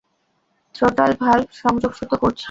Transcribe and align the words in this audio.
Throttle 0.75 1.11
valve 1.21 1.47
সংযোগচ্যূত 1.63 2.11
করছি। 2.15 2.39